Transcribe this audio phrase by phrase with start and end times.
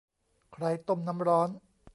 [0.53, 1.49] ใครต้มน้ำร้อน?